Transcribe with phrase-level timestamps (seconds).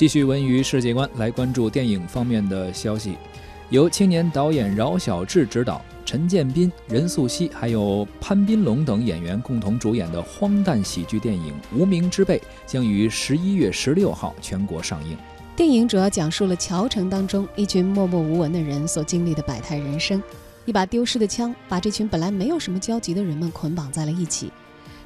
[0.00, 3.18] 继续文娱世界观，来关注电影方面的消息。
[3.68, 15.14] 由青年导演饶晓志执导，陈建斌、任素汐还有潘斌龙等演员共同主演的荒诞喜剧电影《无名之辈》将于十一月十六号全国上映。
[15.54, 20.22] 电影主要讲述了桥城当中一群默默无闻的人所经历的百态人生。
[20.64, 24.50] 一把丢失的枪，把这群本来没有什么交集的人们捆绑在了一起。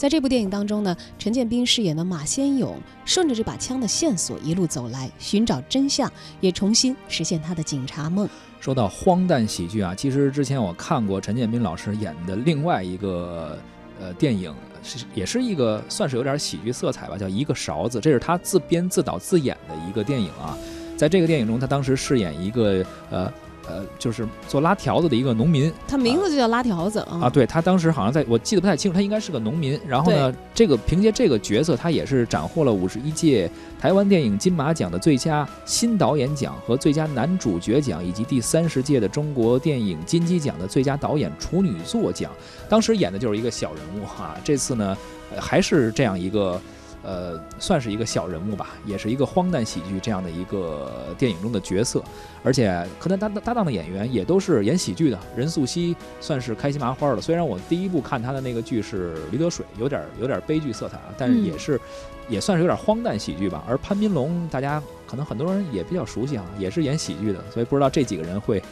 [0.00, 6.10] 在这部电影当中呢，陈建斌饰演的马先勇顺着这把枪的线索一路走来，寻找真相，
[6.40, 8.26] 也重新实现他的警察梦。
[8.60, 13.58] 说到荒诞喜剧啊，其实之前我看过陈建斌老师演的另外一个
[14.00, 20.56] 呃电影，是也是一个算是有点喜剧色彩吧，叫《一个勺子》，这是他自编自导自演的一个电影啊。
[20.96, 23.30] 在这个电影中，他当时饰演一个呃。
[23.68, 27.20] 呃，就是做拉条子的一个农民，他名字就叫拉条子啊。
[27.22, 29.78] 啊，对他当时好像在我记得不太清楚，他应该是个农民。
[29.86, 42.30] 然后呢，这个凭借这个角色，他也是斩获了五十一届台湾电影金马奖的最佳新导演奖和最佳男主角奖，以及第三十届的中国电影金鸡奖的最佳导演处女作奖。
[42.68, 44.96] 当时演的就是一个小人物哈，这次呢，
[45.38, 46.60] 还是这样一个。
[47.02, 52.02] 呃，算是一个小人物吧，也是一个荒诞喜剧这样的一个电影中的角色，
[52.42, 55.18] 而且和他搭搭档的演员也都是演喜剧的。
[55.34, 61.80] 任素汐算是开心麻花了，虽然我第一部看他的那个剧是《驴得水》，有点有点悲剧色彩啊，但是也是
[62.28, 63.64] 也算是有点荒诞喜剧吧。
[63.66, 68.62] 而潘斌龙，大家可能很多人也比较熟悉啊，也是演喜剧的，所以不知道这几个人会。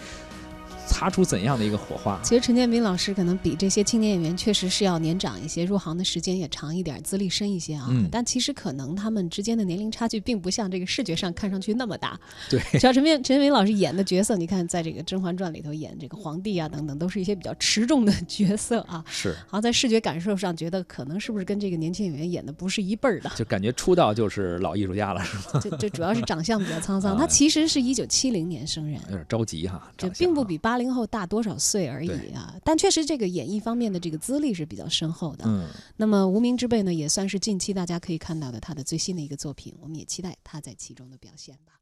[0.89, 2.19] 擦出怎样的一个火花？
[2.23, 7.87] 其实陈建斌老师可能比这些青年演员确实是要年长一些，入行的时间也长一点，资历深一些啊。
[7.91, 8.09] 嗯。
[8.11, 12.19] 但其实可能他们之间的年龄差距并不像这个视觉上看上去那么大。
[12.49, 12.61] 对。
[12.81, 19.05] 像陈建陈建斌老师演的角色，你看在这个《甄嬛传》里头演这个皇帝啊等等，都是一些比较持重的 角色啊。
[19.09, 19.37] 是。
[19.47, 23.31] 好，在视觉感受上觉得可能是不是跟这个年轻演员演的不是一辈儿的？
[23.37, 25.61] 就感觉出道就是老艺术家了，是吗？
[25.63, 27.17] 这这主要是长相比较沧桑。
[27.19, 29.01] 他其实是一九七零年生人。
[29.09, 29.91] 有点着急哈。
[29.97, 31.59] 这并不比八零后大多少。
[31.59, 35.45] 岁而已啊，但确实这个演艺方面的这个资历是比较深厚的。
[35.45, 35.67] 嗯，
[35.97, 41.73] 那么《无名之辈》呢，也算是近期大家可以看到的他的最新的一个作品，我们也期待他在其中的表现吧。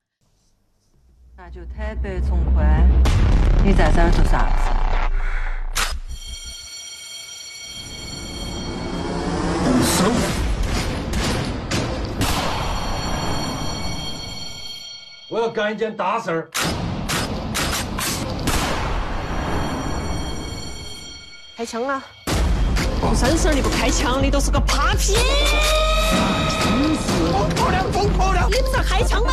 [1.36, 2.88] 那就坦白从宽，
[3.62, 4.64] 你在这儿做啥子？
[15.28, 16.50] 我要干一件大事儿。
[21.56, 22.02] 开枪啊！
[23.00, 25.14] 不生事你不开枪，你都是个扒皮！
[27.32, 28.46] 疯婆娘，疯婆娘！
[28.50, 29.32] 你不是开枪吗？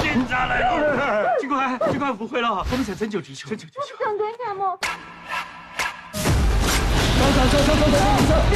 [0.00, 1.36] 警察来了！
[1.38, 3.50] 警官，警官误会了，我们在拯救地球。
[3.50, 4.02] 拯救地球。
[4.02, 4.78] 想对干么？
[7.18, 7.92] 走走走走走走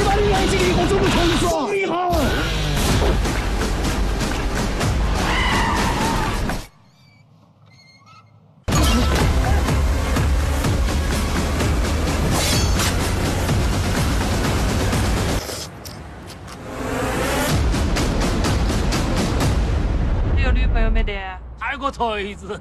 [21.91, 22.59] 锤子，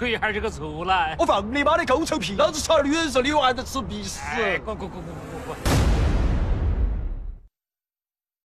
[0.00, 1.14] 一下就给出来！
[1.18, 2.34] 我放你妈的狗臭屁！
[2.36, 4.20] 老子耍女人时候，你娃在吃必死！
[4.64, 5.14] 滚滚滚滚
[5.46, 5.85] 滚滚！